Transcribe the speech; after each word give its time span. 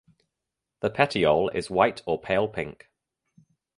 The 0.79 0.89
petiole 0.89 1.49
is 1.53 1.69
white 1.69 2.01
or 2.07 2.19
pale 2.19 2.47
pink. 2.47 2.89